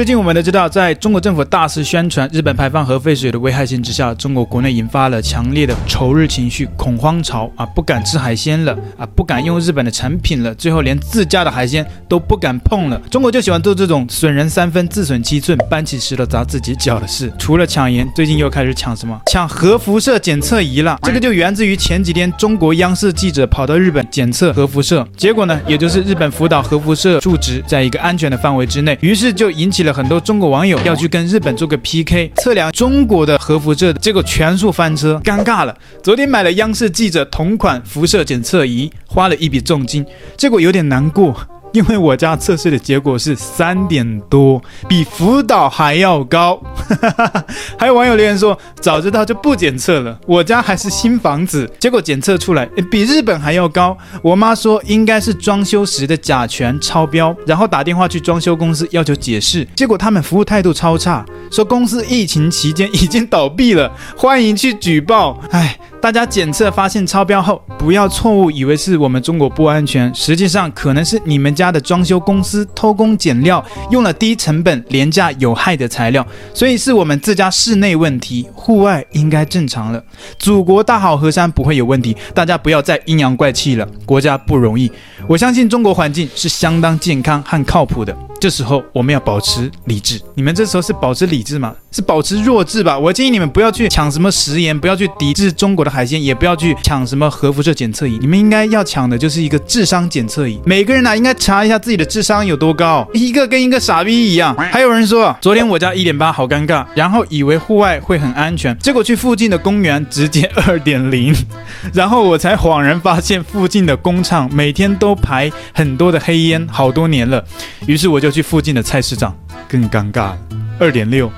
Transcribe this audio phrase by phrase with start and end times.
[0.00, 12.98] 最近我们都知道，在中国政府大肆宣传日本排放核废水的危害性之下，中国国内引发了强烈的仇日情绪、恐慌潮啊，不敢吃海鲜了啊，不敢用日本的产品了，最后连自家的海鲜都不敢碰了。
[13.10, 17.30] 中国就喜欢做这种损人三分，自损七寸，搬起石头砸自己脚的事。
[17.38, 19.20] 除了抢盐，最近又开始抢什么？
[19.30, 20.98] 抢核辐射检测仪了。
[21.02, 29.89] 这个就源自于前几天中国央视记者跑到日本检测核辐射，结果呢，也就是日本福岛核辐射数值在一个安全的范围之内，于是就引起了。
[29.92, 35.76] 很多中国网友要去跟日本做个 PK，测量中国的核辐射，结果全数翻车，尴尬了。
[36.02, 40.04] 昨天买了央视记者同款辐射检测仪，花了一笔重金，
[40.36, 41.34] 结果有点难过。
[41.72, 46.60] 因为我家测试的结果是三点多，比福岛还要高。
[47.78, 50.18] 还有网友留言说，早知道就不检测了。
[50.26, 53.96] 我家还是新房子，结果检测出来比日本还要高。
[54.22, 65.40] 我妈说应该是装修时的甲醛超标，然后打电话去装修公司要求解释，结果他们服务态度超差，说公司疫情期间已经倒闭了，欢迎去举报。
[65.50, 65.78] 唉。
[66.00, 80.02] 大家检测发现超标后，不要错误以为是我们中国不安全，实际上可能是你们家的装修公司偷工减料，用了低成本、廉价、有害的材料，所以是我们自家室内问题，户外应该正常了。
[80.38, 83.86] 祖国大好河山不会有问题，大家不要再阴阳怪气了。
[84.06, 84.90] 国家不容易，
[85.28, 88.16] 我相信中国环境是相当健康和靠谱的。
[88.40, 90.18] 这时候我们要保持理智。
[90.34, 91.74] 你们这时候是保持理智吗？
[91.90, 92.98] 是保持弱智吧？
[92.98, 98.18] 我建议你们不要去抢什么食盐，不要去抵制中国的海鲜，也不要去抢什么核辐射检测仪。
[98.20, 100.58] 你们应该要抢的就是一个智商检测仪。
[100.64, 104.56] 每个人呢、应该查一下自己的智商有多高，一个跟一个傻逼一样。
[104.56, 111.34] 还有人说，昨天我家一点八好尴尬，然后以为户外会很安全，结果去附近的公园直接二点零，
[111.92, 117.44] 然后我才恍然发现附近的工厂每天都排很多的黑烟，好多年了。
[117.84, 118.30] 于是我就。
[118.30, 119.36] 去附近的菜市场
[119.68, 120.34] 更尴尬，
[120.78, 121.28] 二点六，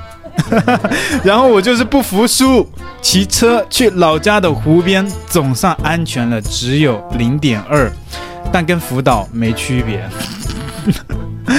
[1.24, 2.68] 然后我就是不服输，
[3.00, 7.90] 骑车去老家的湖边，总算安全了，只有零点二，
[8.52, 10.08] 但跟福岛没区别。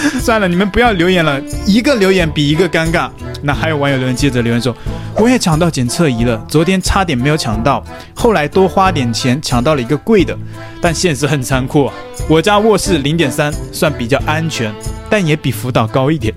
[0.22, 3.10] 算了，你们不要留言了，一个留言比一个尴尬。
[3.42, 4.76] 那还有网友留言接着留言说，
[5.16, 7.84] 我也抢到检测仪了，昨天差点没有抢到，
[8.14, 10.38] 后来多花点钱抢到了一个贵的，
[10.82, 11.92] 但现实很残酷，
[12.30, 14.74] 我家卧室零点三算比较安全。
[15.10, 16.34] 但也比福岛高一点。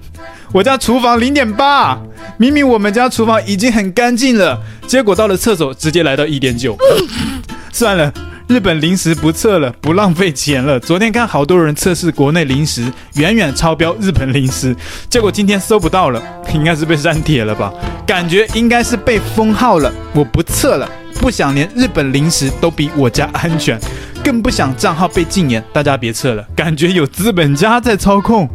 [0.52, 1.98] 我家厨房零点八，
[2.36, 6.76] 明明我们家厨房已经很干净了，结果到了厕所直接来到一点九。
[7.72, 8.12] 算了，
[8.48, 10.78] 日本零食不测了，不浪费钱了。
[10.78, 12.84] 昨天看好多人测试国内零食，
[13.14, 14.74] 远远超标日本零食，
[15.10, 16.22] 结果今天搜不到了，
[16.54, 17.72] 应该是被删帖了吧？
[18.06, 19.92] 感觉应该是被封号了。
[20.14, 20.88] 我不测了，
[21.20, 23.80] 不想连日本零食都比我家安全，
[24.22, 25.62] 更不想账号被禁言。
[25.72, 28.48] 大家别测了，感觉有资本家在操控。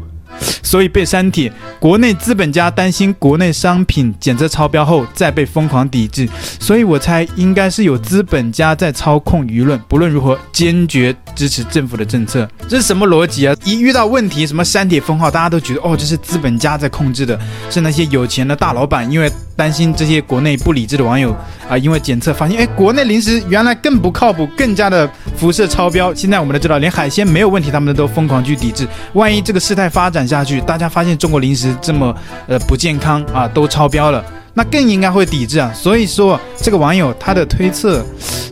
[0.64, 6.28] 所以被删帖，国内资本家担心国内商品检测超标后再被疯狂抵制，
[6.60, 9.80] 所以我猜应该是有资本家在操控舆论。
[9.88, 12.50] 不论如何，坚决支持政府的政策。
[12.68, 13.56] 这是什么逻辑啊？
[13.64, 19.32] 一遇到问题，什么删帖封号，大家都觉得哦，这是资本家在控制的，是那些有钱的大老板，因为
[19.62, 21.32] 担心这些国内不理智的网友
[21.70, 25.08] 啊，因为检测发现，哎，国内零食原来更不靠谱，更加的
[25.38, 26.12] 辐射超标。
[26.16, 28.88] 现在我们都知道，连海鲜没有问题，他们都疯狂去抵制。
[29.14, 32.16] 万一这个事态发展下去，大家发现中国零食这么
[32.48, 35.72] 呃不健康啊，都超标了，那更应该会抵制啊。
[35.74, 38.04] 所以说，这个网友他的推测，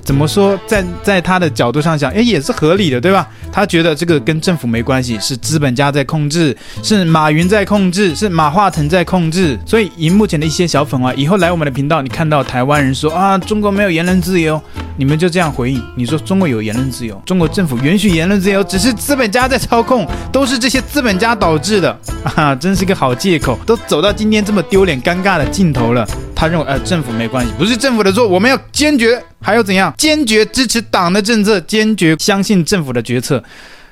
[0.04, 3.28] 怎么说，在在他的角度上想，诶，也是合理的，对吧？
[3.52, 9.58] 他觉得这个跟政府没关系，是资本家在控制，是马云在控制，是马化腾在控制。
[9.66, 14.62] 所以，以目前的一些小粉啊，以后来我们的频道，你看到台湾人说啊，中国没有言论自由。
[15.00, 21.98] 你们就这样回应，你说中国有言论自由，中国政府允许言论自由，只是资本家在操控，都是这些资本家导致的
[22.36, 22.54] 啊！
[22.54, 26.06] 真是个好借口，都走到今天这么丢脸尴尬的尽头了。
[26.36, 29.94] 他认为，呃，政府没关系，不是政府的错，我们要坚决，还要怎样？
[29.98, 33.42] 坚决支持党的政策，坚决相信政府的决策。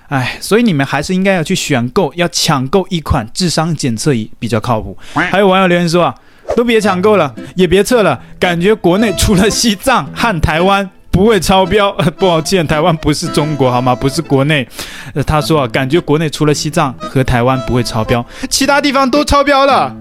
[0.09, 4.97] 哎，所以你们还是应该要去选购，要抢购一款智商检测仪比较靠谱。
[5.13, 6.13] 还有网友留言说啊，
[6.53, 10.89] 都别抢购了，也别测了，感觉国内除了西藏和台湾。
[11.17, 13.95] 不会超标， 抱歉，台湾不是中国好吗？
[13.95, 14.67] 不是国内。
[15.15, 19.91] 呃，他说啊，感觉国内除了西藏和台湾不会超标，其他地方都超标了。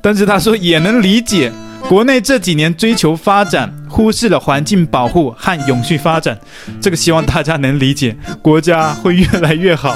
[0.00, 1.52] 但是他说也能理解，
[1.86, 6.38] 国内这几年追求发展，忽视了环境保护和永续发展。
[6.80, 9.94] 这个希望大家能理解，国家会越来越好。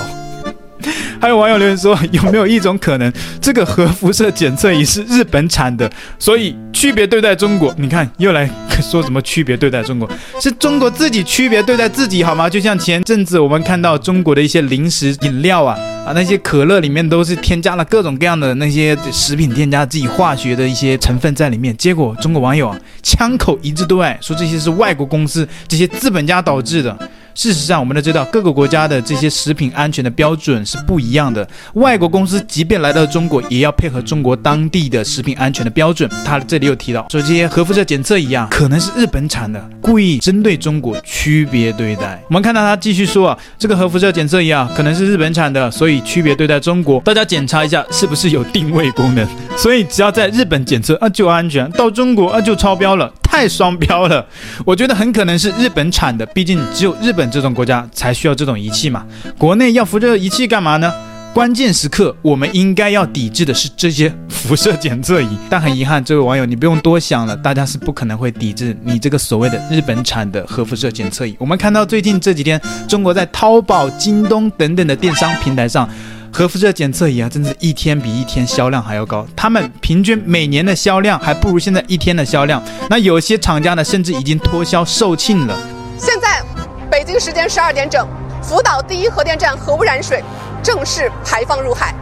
[1.20, 7.74] 还有网友留言说，有没有一种可能，这个核辐射检测仪是日本产的，所以区别对待中国？
[7.76, 8.48] 你看又来
[8.80, 10.08] 说什么区别对待中国？
[10.40, 12.48] 是中国自己区别对待自己好吗？
[12.48, 15.76] 就像前阵子我们看到中国的一些零食饮料啊
[16.06, 21.76] 啊，那些可乐里面都是添加了各种各样的那些食品添加剂、化学的一些成分在里面。
[21.76, 26.96] 结果中国网友啊，枪口一致对外，说这些是外国公司、这些资本家导致的。
[27.34, 31.46] 事实上，我们都知道各个国家的这些食品安全的标准是不一样的。
[31.74, 36.08] 外国公司即便来到中国，也要配合中国当地的食品安全的标准。
[36.24, 42.22] 他这里又提到说，这些核辐射检测仪啊，可能是日本产的，故意针对中国区别对待。
[42.28, 47.00] 我们看到他继续说啊，这个核辐射检测仪啊，可能是日本产的，所以区别对待中国。
[47.00, 49.26] 大家检查一下是不是有定位功能。
[49.56, 53.12] 所以只要在日本检测啊就安全，到中国啊就超标了。
[53.30, 54.26] 太双标了，
[54.64, 59.04] 我觉得很可能是日本产的，毕竟只有日本这种国家才需要这种仪器嘛。
[59.36, 60.92] 国内要辐射仪器干嘛呢？
[61.34, 65.28] 关键时刻我们应该要抵制的是这些辐射检测仪。
[65.48, 71.36] 但很遗憾，这位网友你不用多想了，大家是不可能会抵制你这个所谓的日本产的核辐射检测仪。
[71.38, 75.88] 我们看到最近这几天，中国在淘宝、京东等等的电商平台上。
[76.32, 79.26] 核辐射检测仪啊，真是一天比一天销量还要高。
[79.34, 82.62] 他们平均每年的销量还不如现在一天的销量。
[82.88, 85.58] 那有些厂家呢，甚至已经脱销售罄了。
[85.98, 86.42] 现在，
[86.90, 88.06] 北京时间十二点整，
[88.42, 90.22] 福岛第一核电站核污染水
[90.62, 91.92] 正式排放入海。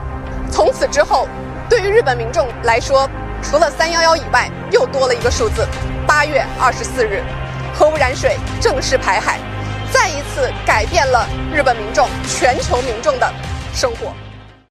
[0.50, 1.26] 从此之后，
[1.68, 3.08] 对于日本民众来说，
[3.42, 5.66] 除了三幺幺以外，又多了一个数字：
[6.06, 7.22] 八月二十四日，
[7.74, 9.38] 核污染水正式排海，
[9.90, 13.32] 再一次改变了日本民众、全球民众的。
[13.76, 14.10] 生活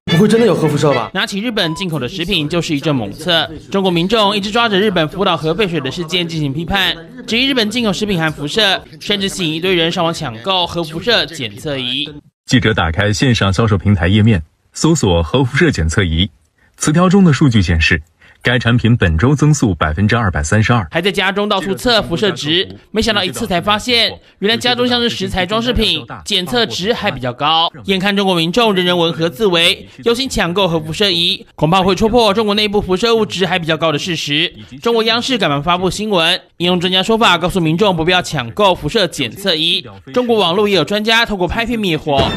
[0.06, 1.12] 不会真的有核辐射吧？
[1.14, 3.48] 拿起日本进口的食品就是一阵猛测。
[3.70, 12.12] 中国民众一直抓着日本福岛核废水的事件进行批判，质疑日本进口食品含辐射，甚至吸引一堆人上网抢购核辐射检测仪。
[12.46, 14.42] 记者打开线上销售平台页面，
[14.72, 16.28] 搜索核辐射检测仪，
[16.76, 18.02] 词条中的数据显示。
[18.46, 27.68] 该产品本周增速百分之二百三十二，还在家中到处测辐射值，没想到一次才发现，原来家中像是食材装饰品，检测值还比较高。
[27.86, 34.54] 眼看中国民众人人闻和自危，忧心抢购核辐射仪，恐怕会戳破中国内部辐射物质还比较高的事实。
[34.80, 39.84] 中国央视赶忙发布新闻，引用专家说法，告诉民众不必要抢购辐射检测仪。
[40.14, 42.30] 中国网络也有专家透过拍片灭火。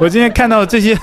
[0.00, 0.98] 我今天看到这些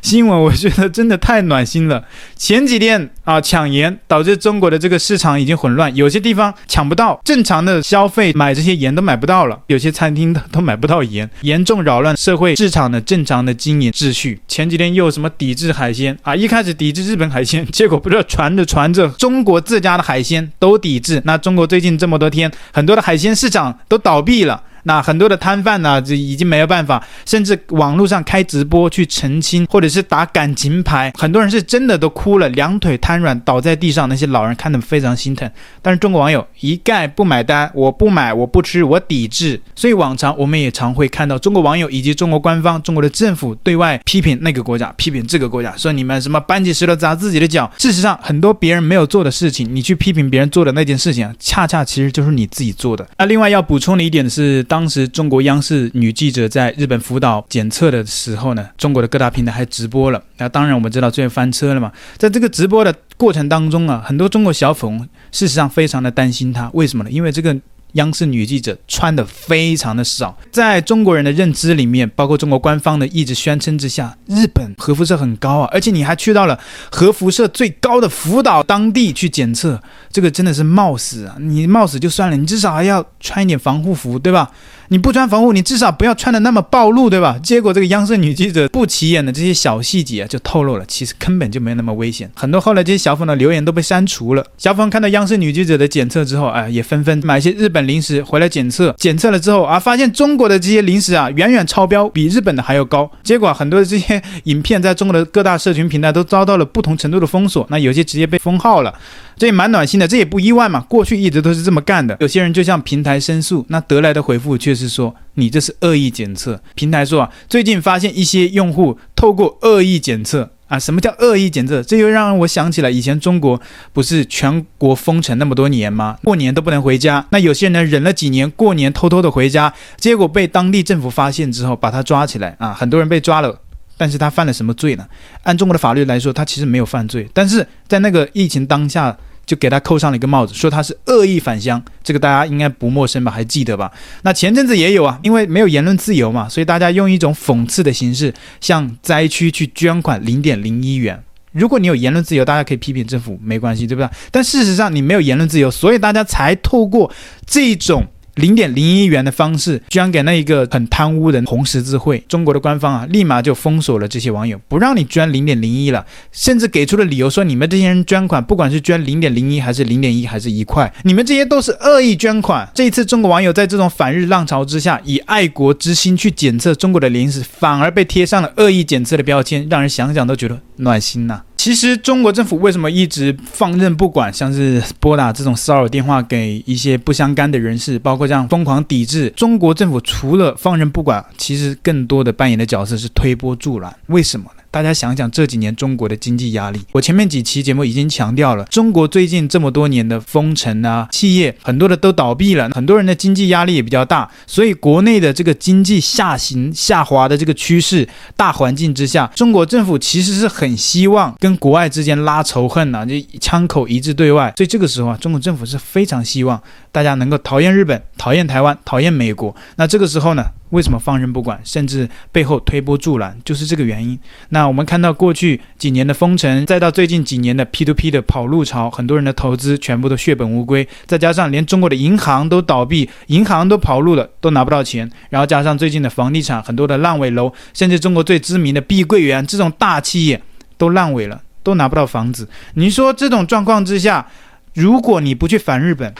[0.00, 2.02] 新闻，我觉得真的太暖心了。
[2.34, 14.40] 前几天啊，抢盐导致中国的这个市场已经混乱，有些地方抢不到，正常的消费买这些盐都买不到了，有些餐厅都买不到盐，严重扰乱社会市场的正常的经营秩序。
[14.48, 16.34] 前几天又有什么抵制海鲜啊？
[16.34, 21.20] 一开始抵制日本海鲜，结果不知道传着传着，中国自家的海鲜都抵制。
[21.24, 24.62] 那中国最近这么多天，很多的海鲜市场都倒闭了。
[24.84, 35.50] 那很多的摊贩呢，这已经没有办法，甚至网络上开直播去澄清，或者是打感情牌，很多人是真的都哭了，两腿瘫软倒在地上，那些老人看得非常心疼。
[35.82, 39.60] 但是中国网友一概不买单，我不买，我不吃，我抵制。
[39.76, 47.70] 所以往常我们也常会看到中国网友以及中国官方、中国的政府对外批评那个国家，批评这个国家，说你们什么搬起石头砸自己的脚。
[47.78, 53.06] 事实上，很多别人没有做的事情，你去批评别人做的那件事情，恰恰其实就是你自己做的。
[53.18, 54.64] 那另外要补充的一点是。
[54.70, 60.22] 当时中国央视女记者在日本福岛检测的时候呢，中国的各大平台还直播了。
[60.36, 61.90] 那当然我们知道最后翻车了嘛。
[62.16, 64.96] 在这个直播的过程当中啊，很多中国小粉
[65.32, 67.10] 事实上非常的担心他，为什么呢？
[67.10, 67.56] 因为这个。
[67.92, 76.58] 央视女记者穿的非常的少，在中国人的认知里面，包括中国官方的一直宣称之下，日本核辐射很高啊，而且你还去到了
[76.90, 81.36] 核辐射最高的福岛当地去检测，这个真的是冒死啊！
[81.40, 84.50] 你冒死就算了，你至少还要穿一点防护服，对吧？
[84.92, 87.38] 你不穿防护，你至少不要穿的那么暴露，对吧？
[87.40, 92.28] 结果这个央视女记者不起眼的这些小细节啊，就透露了，其实根本就没有那么危险。
[92.34, 94.44] 很多后来这些小粉的留言都被删除了。
[94.58, 98.94] 小粉看到央视女记者的检测之后，哎，也纷纷买一些日本零食回来检测。
[98.98, 103.10] 检测了之后啊，发现中国的这些零食啊，远远超标，比日本的还要高。
[103.22, 108.94] 结果很多的这些影片在中国的各大社群平台都遭到了不同程度的封锁，那有些直接被封号了。
[109.36, 112.16] 这也蛮暖心的，这也不意外嘛，过去一直都是这么干的。
[112.20, 116.60] 有些人就向平台申诉，那得来的回复却是说你这是恶意检测。
[116.74, 121.82] 平台说啊，最近发现一些用户透过恶意检测啊，什么叫恶意检测？
[121.82, 123.60] 这又让我想起了以前中国
[123.92, 126.16] 不是全国封城那么多年吗？
[126.22, 133.60] 过年都不能回家，那有些人忍了几年，过年偷偷的回家，结果被当地政府发现之后把他抓起来啊，很多人被抓了。
[133.96, 135.04] 但是他犯了什么罪呢？
[135.42, 139.16] 按中国的法律来说，他其实没有犯罪，但是在那个疫情当下。
[139.50, 143.32] 就给他扣上了一个帽子，说他是恶意返乡，这个大家应该不陌生吧？
[143.32, 143.90] 还记得吧？
[144.22, 151.20] 那前阵子也有啊，因为没有言论自由嘛，所以大家用一种讽刺的形式向灾区去捐款零点零一元。
[151.50, 154.08] 如果你有言论自由，大家可以批评政府，没关系，对不对？
[154.30, 157.10] 但事实上你没有言论自由，所以大家才透过
[157.44, 158.06] 这种
[158.40, 162.24] 零点零一元的方式捐给那一个很贪污的红十字会。
[162.26, 172.66] 中国的官方啊，立马就封锁了这些网友，不让你捐零点零一了，甚至给出了理由说，你们这些人捐款，不管是捐零点零一还是零点一还是一块，你们这些都是恶意捐款。
[172.74, 193.94] 这一次，中国网友在这种反日浪潮之下，以爱国之心去检测中国的零食，反而被贴上了恶意检测的标签，让人想想都觉得暖心呐、其实中国政府为什么一直放任不管，像是拨打这种骚扰电话给一些不相干的人士，包括这样疯狂抵制，中国政府除了放任不管，其实更多的扮演的角色是推波助澜。
[194.06, 194.59] 为什么呢？
[194.72, 224.18] 大家想想这几年中国的经济压力，我前面几期节目已经强调了，中国最近这么多年的封城啊，企业很多的都倒闭了，很多人的经济压力也比较大，所以国内的这个经济下行下滑的这个趋势大环境之下，中国政府其实是很希望跟国外之间拉仇恨啊，就枪口一致对外，所以这个时候啊，中国政府是非常希望大家能够讨厌日本、讨厌台湾、讨厌美国，那这个时候呢，为什么放任不管，甚至背后推波助澜，就是这个原因。
[224.48, 235.08] 那我们看到过去几年的封城，再到最近几年的 P2P 的跑路潮，很多人的投资全部都血本无归，再加上连中国的银行都倒闭，银行都跑路了，都拿不到钱。
[235.28, 240.42] 然后加上最近的房地产很多的烂尾楼，甚至中国最知名的碧桂园这种大企业
[240.76, 242.48] 都烂尾了，都拿不到房子。
[242.74, 244.26] 你说这种状况之下，
[244.74, 246.12] 如果你不去反日本，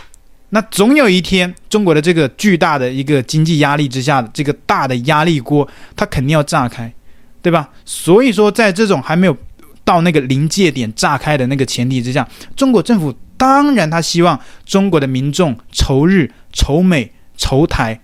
[0.50, 6.92] 那总有一天，中国的这个巨大的一个经济压力之下的这个大的压力锅，它肯定要炸开，
[7.40, 7.70] 对吧？
[7.84, 9.36] 所以说，在这种还没有
[9.84, 18.00] 到那个临界点炸开的那个前提之下，中国政府当然他希望中国的民众仇日、仇美、仇台。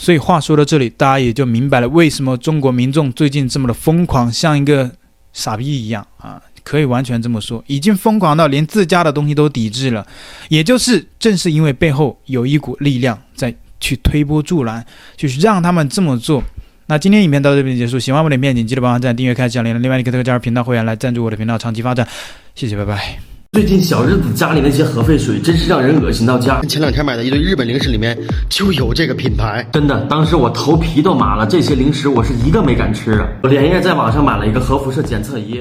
[0.00, 4.92] 所以话说到这里，大家也就明白了为什么中国民众最近这么的疯狂，像一个
[5.32, 6.40] 傻逼一样啊。
[6.64, 10.06] 可以完全这么说，已经疯狂到连自家的东西都抵制了，
[10.48, 14.84] 也就是正是因为背后有一股力量在去推波助澜，
[15.16, 16.42] 就是让他们这么做。
[16.86, 22.06] 那今天影片到这边结束，喜欢我的影片，请记得帮忙赞、订阅、开小铃铛，另外你可以加入频道会员来赞助我的频道长期发展，
[22.54, 23.18] 谢谢，拜拜。
[23.52, 26.62] 最近小日子家里那些核废水真是让人恶心到家。
[26.62, 33.28] 前两天买的一堆日本零食里面就有这个品牌，真的，当时我头皮都麻了，这些零食我是一个没敢吃啊。
[33.42, 35.60] 我连夜在网上买了一个核辐射检测仪。